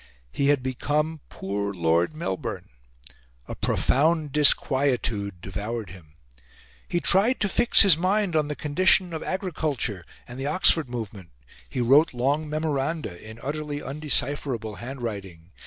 [0.31, 2.69] He had become "poor Lord Melbourne."
[3.47, 6.15] A profound disquietude devoured him.
[6.89, 11.29] He tried to fix his mind on the condition of Agriculture and the Oxford Movement.
[11.69, 15.51] He wrote long memoranda in utterly undecipherable handwriting.